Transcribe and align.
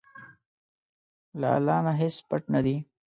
له 1.39 1.47
الله 1.57 1.77
نه 1.85 1.93
هیڅ 2.01 2.15
پټ 2.29 2.41
نه 2.53 2.59
دي. 2.65 2.75